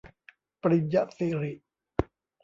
[0.61, 1.53] ปริญสิริ